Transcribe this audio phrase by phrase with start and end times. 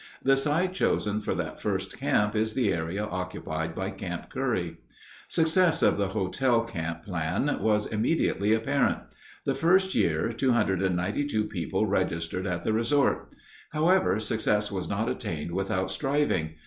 [0.23, 4.77] The site chosen for that first camp is the area occupied by Camp Curry.
[5.27, 8.97] Success of the hotel camp plan was immediately apparent.
[9.45, 13.31] The first year 292 people registered at the resort.
[13.73, 16.55] However, success was not attained without striving.